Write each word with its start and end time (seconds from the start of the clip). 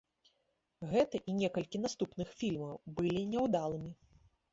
Гэты 0.93 1.17
і 1.31 1.35
некалькі 1.41 1.81
наступных 1.83 2.31
фільмаў 2.39 2.79
былі 2.95 3.21
няўдалымі. 3.35 3.93